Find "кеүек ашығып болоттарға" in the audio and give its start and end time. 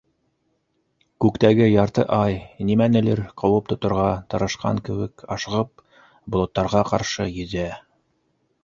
4.89-6.85